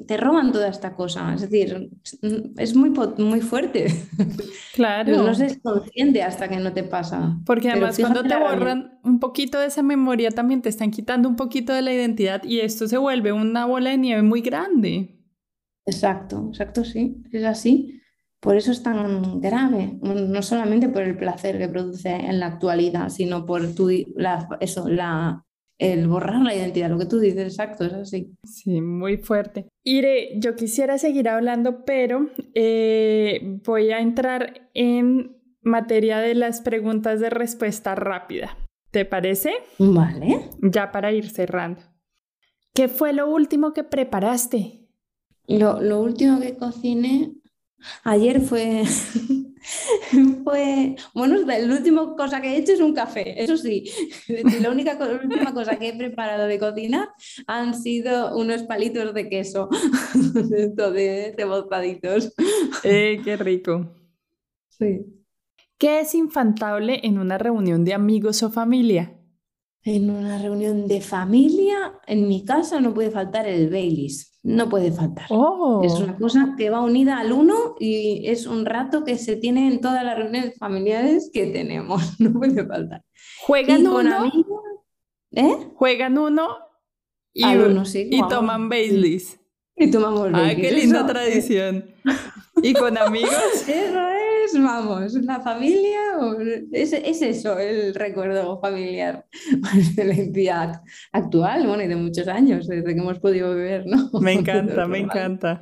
[0.06, 1.34] te, roban toda esta cosa.
[1.34, 1.90] Es decir,
[2.58, 3.86] es muy, muy fuerte.
[4.74, 5.22] Claro.
[5.22, 7.38] no se consciente hasta que no te pasa.
[7.46, 11.36] Porque además cuando te borran un poquito de esa memoria, también te están quitando un
[11.36, 15.20] poquito de la identidad y esto se vuelve una bola de nieve muy grande.
[15.86, 18.00] Exacto, exacto, sí, es así.
[18.44, 23.08] Por eso es tan grave, no solamente por el placer que produce en la actualidad,
[23.08, 25.46] sino por tu, la, eso, la,
[25.78, 28.36] el borrar la identidad, lo que tú dices, exacto, es así.
[28.44, 29.66] Sí, muy fuerte.
[29.82, 37.20] Ire, yo quisiera seguir hablando, pero eh, voy a entrar en materia de las preguntas
[37.20, 38.58] de respuesta rápida.
[38.90, 39.54] ¿Te parece?
[39.78, 40.50] Vale.
[40.60, 41.80] Ya para ir cerrando.
[42.74, 44.86] ¿Qué fue lo último que preparaste?
[45.46, 47.32] Lo, último que cociné
[48.02, 48.84] ayer fue,
[50.44, 53.84] fue, bueno, la última cosa que he hecho es un café, eso sí.
[54.60, 57.08] La única la última cosa que he preparado de cocinar
[57.46, 59.68] han sido unos palitos de queso,
[60.34, 62.32] de rebozaditos.
[62.82, 63.90] Eh, qué rico.
[64.68, 65.04] Sí.
[65.78, 69.18] ¿Qué es infantable en una reunión de amigos o familia?
[69.84, 74.92] En una reunión de familia, en mi casa no puede faltar el Baileys no puede
[74.92, 75.24] faltar.
[75.30, 75.82] Oh.
[75.82, 79.66] Es una cosa que va unida al uno y es un rato que se tiene
[79.72, 82.02] en todas las reuniones familiares que tenemos.
[82.24, 83.02] No puede faltar.
[83.46, 84.30] ¿Juegan uno?
[85.32, 85.56] ¿Eh?
[85.74, 86.56] Juegan uno
[87.32, 89.40] y, y toman Baileys.
[89.76, 90.56] Y tomamos Baileys.
[90.56, 91.84] Ay, qué linda tradición.
[92.62, 93.34] ¿Y con amigos?
[93.68, 94.23] Eso es,
[94.54, 96.00] vamos, una familia,
[96.72, 99.26] es, es eso, el recuerdo familiar
[99.96, 104.10] de la entidad actual, bueno, y de muchos años, desde que hemos podido beber, ¿no?
[104.20, 105.60] Me encanta, me encanta.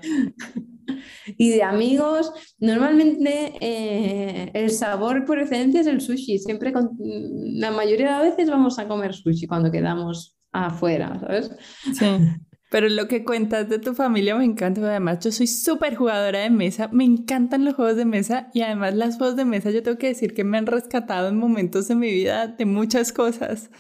[1.39, 6.39] Y de amigos, normalmente eh, el sabor por excelencia es el sushi.
[6.39, 11.51] Siempre, con, la mayoría de las veces vamos a comer sushi cuando quedamos afuera, ¿sabes?
[11.95, 12.07] Sí.
[12.73, 14.81] Pero lo que cuentas de tu familia me encanta.
[14.81, 16.89] Además, yo soy súper jugadora de mesa.
[16.91, 18.49] Me encantan los juegos de mesa.
[18.55, 21.37] Y además, las juegos de mesa, yo tengo que decir que me han rescatado en
[21.37, 23.71] momentos de mi vida de muchas cosas.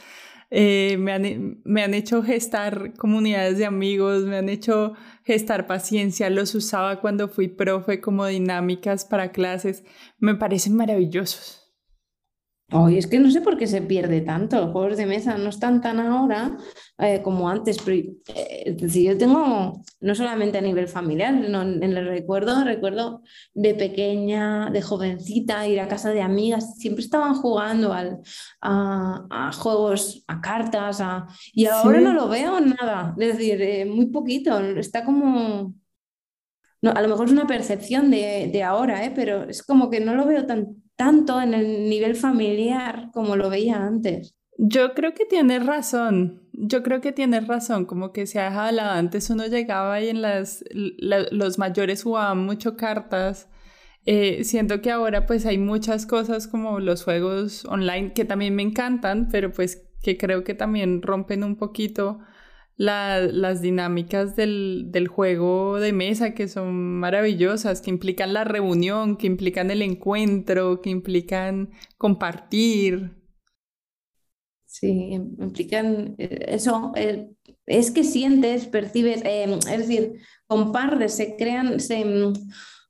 [0.50, 4.92] Eh, me, han, me han hecho gestar comunidades de amigos, me han hecho
[5.24, 6.28] gestar paciencia.
[6.28, 9.84] Los usaba cuando fui profe como dinámicas para clases.
[10.18, 11.61] Me parecen maravillosos.
[12.72, 14.56] Oye, es que no sé por qué se pierde tanto.
[14.58, 16.56] Los juegos de mesa no están tan ahora
[16.98, 17.78] eh, como antes.
[17.84, 24.70] Pero, eh, yo tengo, no solamente a nivel familiar, en el recuerdo, recuerdo de pequeña,
[24.70, 28.20] de jovencita, ir a casa de amigas, siempre estaban jugando al,
[28.62, 31.02] a, juegos, a cartas,
[31.52, 33.14] y ahora no lo veo nada.
[33.18, 34.58] Es decir, eh, muy poquito.
[34.60, 35.74] Está como.
[36.80, 39.12] No, a lo mejor es una percepción de, de ahora, ¿eh?
[39.14, 43.50] pero es como que no lo veo tan, tanto en el nivel familiar como lo
[43.50, 44.36] veía antes.
[44.56, 46.48] Yo creo que tienes razón.
[46.52, 48.92] Yo creo que tienes razón, como que se ha dejado lado.
[48.92, 53.48] Antes uno llegaba y en las los mayores jugaban mucho cartas.
[54.06, 58.62] Eh, siento que ahora pues hay muchas cosas como los juegos online que también me
[58.62, 62.20] encantan, pero pues que creo que también rompen un poquito
[62.76, 69.26] las dinámicas del, del, juego de mesa que son maravillosas, que implican la reunión, que
[69.26, 73.12] implican el encuentro, que implican compartir.
[74.64, 77.30] Sí, implican eh, eso, eh,
[77.66, 80.14] es que sientes, percibes, eh, es decir,
[80.46, 82.04] compartes, se crean, se,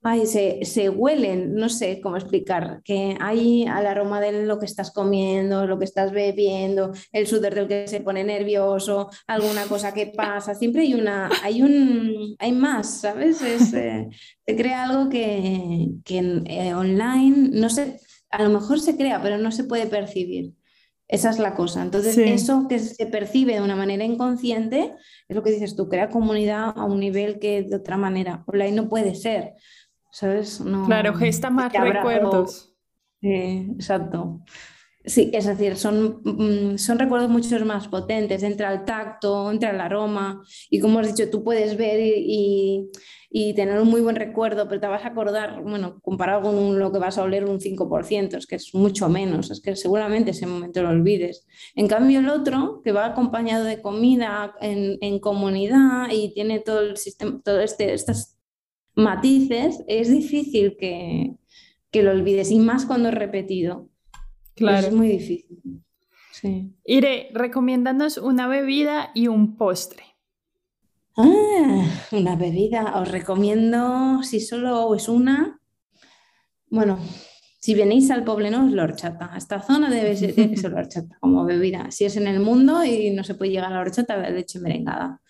[0.03, 4.65] ay, se, se, huelen, no sé cómo explicar, que hay al aroma de lo que
[4.65, 9.93] estás comiendo, lo que estás bebiendo, el sudor del que se pone nervioso, alguna cosa
[9.93, 13.41] que pasa, siempre hay una, hay un, hay más, ¿sabes?
[13.41, 19.21] Eh, se crea algo que, que eh, online, no sé, a lo mejor se crea,
[19.21, 20.53] pero no se puede percibir.
[21.07, 21.83] Esa es la cosa.
[21.83, 24.93] Entonces, eso que se percibe de una manera inconsciente
[25.27, 28.71] es lo que dices tú, crea comunidad a un nivel que de otra manera online
[28.71, 29.53] no puede ser.
[30.13, 30.61] ¿Sabes?
[30.61, 32.71] No, claro, gesta más recuerdos.
[33.21, 34.41] exacto.
[35.05, 39.81] Sí, es decir, son, mm, son recuerdos mucho más potentes, entra el tacto, entra el
[39.81, 42.89] aroma, y como has dicho, tú puedes ver y,
[43.29, 46.91] y, tener un muy buen recuerdo, pero te vas a acordar, bueno, comparado con lo
[46.93, 50.45] que vas a oler un 5%, es que es mucho menos, es que seguramente ese
[50.47, 51.45] momento lo olvides.
[51.75, 56.79] En cambio, el otro, que va acompañado de comida en, en comunidad y tiene todo
[56.79, 58.32] el sistema, todo este, estas
[58.95, 61.35] matices, es difícil que,
[62.01, 63.89] lo olvides, y más cuando es repetido.
[64.55, 64.87] Claro.
[64.87, 65.59] Es muy difícil.
[66.31, 66.73] Sí.
[66.83, 70.03] Ire, recomiéndanos una bebida y un postre.
[71.15, 72.99] Ah, una bebida.
[72.99, 75.61] Os recomiendo, si solo es una,
[76.69, 76.97] bueno,
[77.63, 79.31] si venís al Poblenou es la horchata.
[79.37, 81.89] Esta zona debe ser, debe ser la horchata como bebida.
[81.91, 84.59] Si es en el mundo y no se puede llegar a la horchata, la leche
[84.59, 85.21] merengada.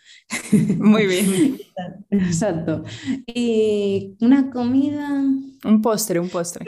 [0.79, 1.59] Muy bien.
[2.09, 2.85] Exacto.
[3.27, 5.09] Y una comida.
[5.63, 6.65] Un postre, un postre.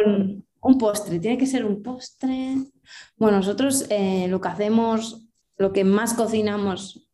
[0.61, 2.57] Un, postre, tiene que ser un postre.
[3.17, 7.04] Bueno, nosotros eh, lo que hacemos, lo que más cocinamos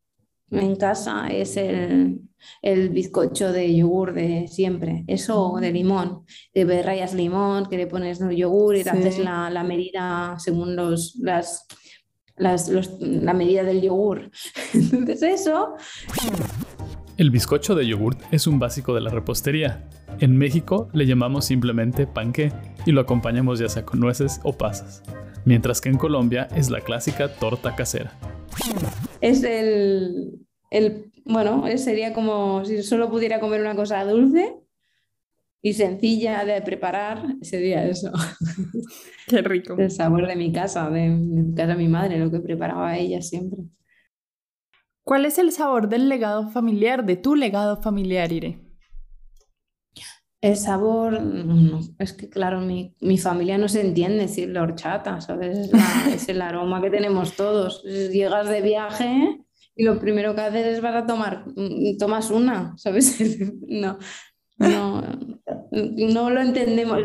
[0.52, 2.22] en casa es el,
[2.62, 8.22] el bizcocho de yogur de siempre, eso de limón, de rayas limón, que le pones
[8.22, 11.68] el yogur y haces la, la, medida según los, las
[12.38, 14.32] la medida del yogur.
[14.74, 15.76] Entonces eso...
[17.18, 19.88] El bizcocho de yogur es un básico de la repostería.
[20.20, 22.52] En México le llamamos simplemente panqué
[22.86, 25.04] y lo acompañamos ya sea con nueces o pasas,
[25.46, 28.18] mientras que en Colombia es la clásica torta casera.
[29.22, 30.41] Es el,
[30.72, 34.56] el bueno, sería como si solo pudiera comer una cosa dulce,
[35.62, 38.12] y sencilla de preparar sería eso.
[39.28, 39.76] Qué rico.
[39.78, 43.22] El sabor de mi casa, de, mi casa de mi madre, lo que preparaba ella
[43.22, 43.60] siempre.
[45.04, 48.60] ¿Cuál es el sabor del legado familiar, de tu legado familiar, Ire?
[50.42, 51.22] El sabor,
[52.00, 55.70] es que claro, mi, familia no se entiende decir la horchata, ¿sabes?
[56.12, 57.84] Es, el aroma que tenemos todos.
[57.84, 59.46] Llegas de viaje
[59.82, 61.44] y lo primero que haces es vas a tomar,
[61.98, 63.18] tomas una, ¿sabes?
[63.68, 63.98] No,
[64.60, 65.02] no,
[65.72, 67.00] no lo entendemos.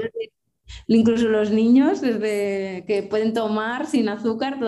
[0.87, 4.59] Incluso los niños, desde que pueden tomar sin azúcar,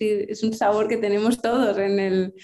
[0.00, 2.34] es un sabor que tenemos todos en el,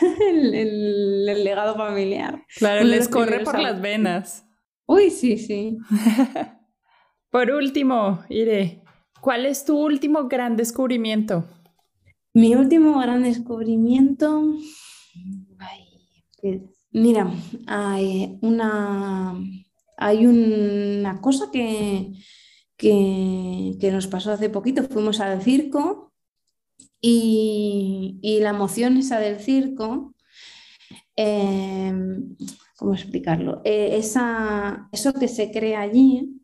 [0.32, 2.42] el, legado familiar.
[2.56, 4.44] Claro, les corre por las venas.
[4.86, 5.78] Uy, sí, sí.
[7.30, 8.82] por último, Ire,
[9.20, 11.44] ¿cuál es tu último gran descubrimiento?
[12.38, 14.54] Mi último gran descubrimiento.
[16.92, 17.32] Mira,
[17.66, 19.34] hay una,
[19.96, 22.12] hay una cosa que,
[22.76, 24.84] que, nos pasó hace poquito.
[24.84, 26.12] Fuimos al circo
[27.00, 30.14] y, la emoción esa del circo,
[31.16, 32.36] em,
[32.76, 33.62] ¿cómo explicarlo?
[33.64, 36.40] Eh, esa, eso que se crea allí,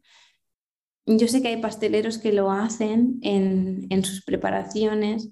[1.07, 5.31] yo sé que hay pasteleros que lo hacen en, en sus preparaciones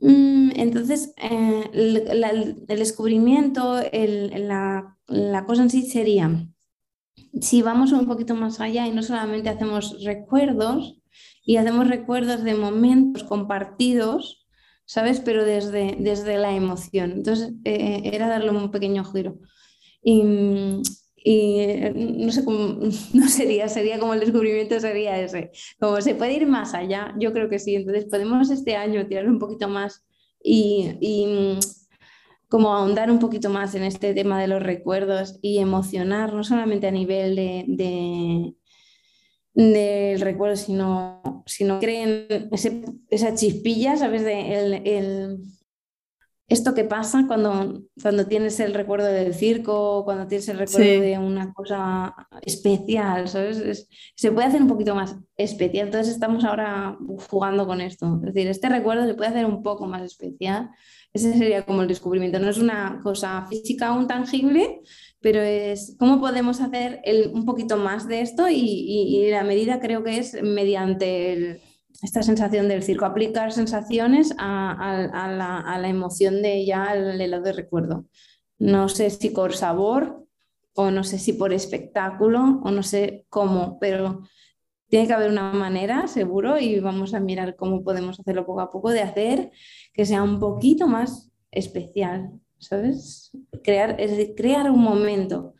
[0.00, 6.48] entonces, eh, el, descubrimiento, la, cosa en sí sería,
[7.40, 10.98] si vamos un poquito más allá y no solamente hacemos recuerdos,
[11.48, 14.46] y hacemos recuerdos de momentos compartidos,
[14.84, 15.20] ¿sabes?
[15.20, 17.12] Pero desde, desde la emoción.
[17.12, 19.38] Entonces, eh, era darle un pequeño giro.
[20.02, 20.82] Y,
[21.30, 22.78] y eh, no sé cómo,
[23.12, 25.50] no sería, sería como el descubrimiento sería ese.
[25.78, 27.74] Como se puede ir más allá, yo creo que sí.
[27.74, 30.06] Entonces podemos este año tirar un poquito más
[30.42, 31.58] y, y mm,
[32.48, 36.86] como ahondar un poquito más en este tema de los recuerdos y emocionar, no solamente
[36.86, 38.54] a nivel de, de
[39.52, 42.26] del recuerdo, sino, sino creen
[43.10, 44.22] esa chispilla, ¿sabes?
[44.22, 45.42] El
[46.48, 51.18] esto que pasa cuando, cuando tienes el recuerdo del circo, cuando tienes el recuerdo de
[51.18, 53.86] una cosa especial, ¿sabes?
[54.14, 55.88] se puede hacer un poquito más especial.
[55.88, 56.96] Entonces estamos ahora
[57.28, 58.18] jugando con esto.
[58.24, 60.70] Es decir, este recuerdo se puede hacer un poco más especial.
[61.12, 62.38] Ese sería como el descubrimiento.
[62.38, 64.80] No es una cosa física aún tangible,
[65.20, 70.02] pero es cómo podemos hacer un poquito más de esto y, y la medida creo
[70.02, 71.60] que es mediante el
[72.02, 78.04] esta sensación del circo, aplicar sensaciones a, la, emoción de ya el helado de recuerdo.
[78.58, 80.24] No sé si por sabor
[80.74, 84.22] o no sé si por espectáculo o no sé cómo, pero
[84.88, 88.70] tiene que haber una manera, seguro, y vamos a mirar cómo podemos hacerlo poco a
[88.70, 89.50] poco, de hacer
[89.92, 93.32] que sea un poquito más especial, ¿sabes?
[93.62, 95.54] Crear, es crear un momento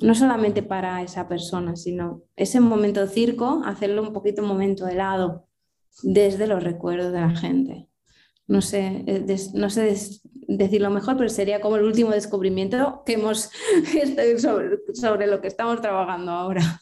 [0.00, 5.48] no solamente para esa persona, sino ese momento circo, hacerlo un poquito momento helado,
[6.02, 7.88] desde los recuerdos de la gente.
[8.46, 9.94] No sé, eh, no sé
[10.46, 13.50] decirlo mejor, pero sería como el último descubrimiento que hemos
[14.38, 16.80] sobre, sobre lo que estamos trabajando ahora.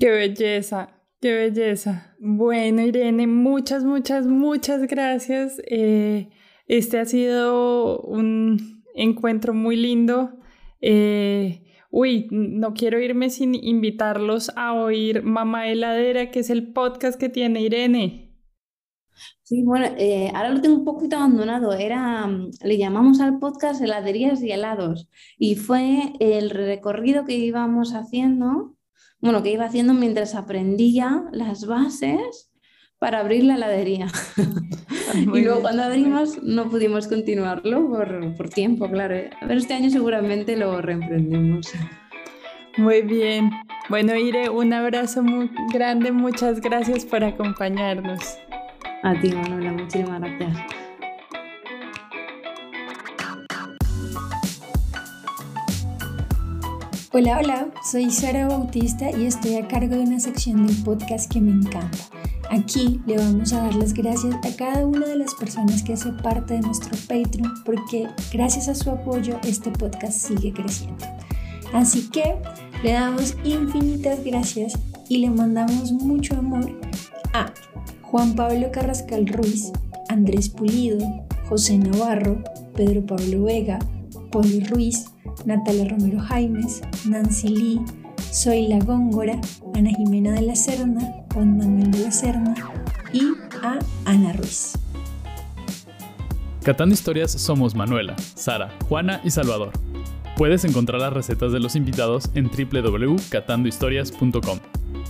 [0.00, 2.16] Qué belleza, qué belleza.
[2.18, 5.60] Bueno, Irene, muchas, muchas, muchas gracias.
[5.66, 6.30] Eh,
[6.66, 10.38] este ha sido un encuentro muy lindo.
[10.80, 11.63] Eh,
[11.96, 17.28] Uy, no quiero irme sin invitarlos a oír Mamá Heladera, que es el podcast que
[17.28, 18.36] tiene Irene.
[19.44, 21.72] Sí, bueno, eh, ahora lo tengo un poquito abandonado.
[21.72, 25.08] Era, mm, le llamamos al podcast heladerías y helados.
[25.38, 28.76] Y fue el recorrido que íbamos haciendo,
[29.20, 32.50] bueno, que iba haciendo mientras aprendía las bases
[33.04, 34.06] para abrir la heladería.
[35.14, 39.14] y luego cuando abrimos no pudimos continuarlo por, por tiempo, claro.
[39.42, 41.70] A ver, este año seguramente lo reemprendemos.
[42.78, 43.50] Muy bien.
[43.90, 46.12] Bueno, Ire, un abrazo muy grande.
[46.12, 48.38] Muchas gracias por acompañarnos.
[49.02, 50.56] A ti, Manuela, muchísimas gracias.
[57.12, 61.42] Hola, hola, soy Sara Bautista y estoy a cargo de una sección del podcast que
[61.42, 61.98] me encanta
[62.50, 66.12] Aquí le vamos a dar las gracias a cada una de las personas que hace
[66.12, 71.04] parte de nuestro Patreon porque gracias a su apoyo este podcast sigue creciendo.
[71.72, 72.36] Así que
[72.82, 74.78] le damos infinitas gracias
[75.08, 76.70] y le mandamos mucho amor
[77.32, 77.52] a
[78.02, 79.72] Juan Pablo Carrascal Ruiz,
[80.08, 80.98] Andrés Pulido,
[81.48, 82.42] José Navarro,
[82.76, 83.78] Pedro Pablo Vega,
[84.30, 85.06] Poli Ruiz,
[85.44, 87.80] Natalia Romero Jaimes, Nancy Lee,
[88.30, 89.40] Soy La Góngora,
[89.74, 92.54] Ana Jimena de la Serna, Juan Manuel de la Serna
[93.12, 94.78] y a Ana Ruiz.
[96.62, 99.72] Catando Historias somos Manuela, Sara, Juana y Salvador.
[100.36, 104.60] Puedes encontrar las recetas de los invitados en www.catandohistorias.com.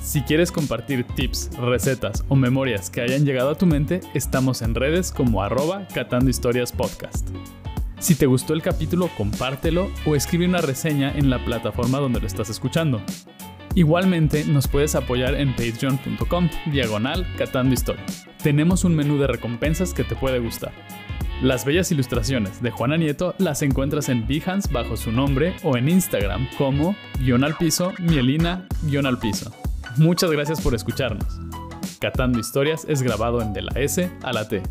[0.03, 4.75] Si quieres compartir tips, recetas o memorias que hayan llegado a tu mente, estamos en
[4.75, 7.29] redes como arroba Catando Historias Podcast.
[8.05, 12.26] Si te gustó el capítulo, compártelo o escribe una reseña en la plataforma donde lo
[12.26, 13.00] estás escuchando.
[13.74, 17.74] Igualmente nos puedes apoyar en patreon.com diagonal catando.
[18.42, 20.72] Tenemos un menú de recompensas que te puede gustar.
[21.40, 25.88] Las bellas ilustraciones de Juana Nieto las encuentras en Behance bajo su nombre o en
[25.88, 29.50] Instagram como guion al piso, mielina guion al piso.
[29.96, 31.40] Muchas gracias por escucharnos.
[32.00, 34.62] Catando Historias es grabado en De la S a la T